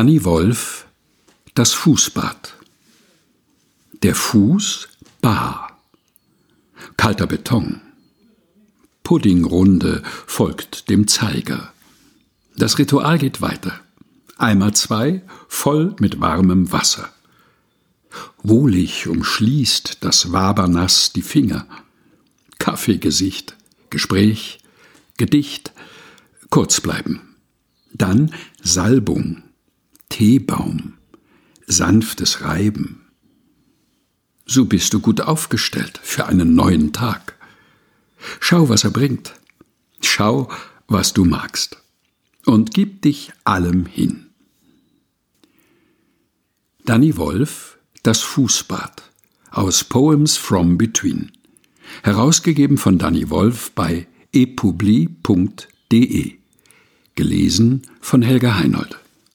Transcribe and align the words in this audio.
Danny 0.00 0.24
Wolf 0.24 0.86
Das 1.52 1.74
Fußbad 1.74 2.54
Der 4.02 4.14
Fuß 4.14 4.88
bar 5.20 5.78
Kalter 6.96 7.26
Beton 7.26 7.82
Puddingrunde 9.02 10.02
folgt 10.26 10.88
dem 10.88 11.06
Zeiger. 11.06 11.74
Das 12.56 12.78
Ritual 12.78 13.18
geht 13.18 13.42
weiter. 13.42 13.78
Einmal 14.38 14.72
zwei, 14.72 15.20
voll 15.48 15.94
mit 16.00 16.18
warmem 16.18 16.72
Wasser. 16.72 17.10
Wohlig 18.42 19.06
umschließt 19.06 19.98
das 20.00 20.32
Wabernass 20.32 21.12
die 21.12 21.20
Finger. 21.20 21.66
Kaffeegesicht, 22.58 23.54
Gespräch, 23.90 24.60
Gedicht, 25.18 25.72
kurz 26.48 26.80
bleiben. 26.80 27.36
Dann 27.92 28.32
Salbung, 28.62 29.42
Teebaum, 30.20 30.98
sanftes 31.66 32.42
Reiben. 32.42 33.06
So 34.44 34.66
bist 34.66 34.92
du 34.92 35.00
gut 35.00 35.22
aufgestellt 35.22 35.98
für 36.02 36.26
einen 36.26 36.54
neuen 36.54 36.92
Tag. 36.92 37.38
Schau, 38.38 38.68
was 38.68 38.84
er 38.84 38.90
bringt. 38.90 39.32
Schau, 40.02 40.50
was 40.88 41.14
du 41.14 41.24
magst. 41.24 41.78
Und 42.44 42.74
gib 42.74 43.00
dich 43.00 43.32
allem 43.44 43.86
hin. 43.86 44.26
Danny 46.84 47.16
Wolf, 47.16 47.78
Das 48.02 48.20
Fußbad 48.20 49.02
aus 49.50 49.84
Poems 49.84 50.36
from 50.36 50.76
Between. 50.76 51.32
Herausgegeben 52.02 52.76
von 52.76 52.98
Danny 52.98 53.30
Wolf 53.30 53.70
bei 53.70 54.06
epubli.de. 54.34 55.22
Gelesen 57.14 57.82
von 58.02 58.20
Helga 58.20 58.58
Heinold. 58.58 59.00